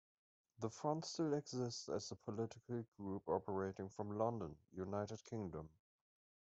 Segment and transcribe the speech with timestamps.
[0.57, 5.69] The front still exists as a political group operating from London, United Kingdom.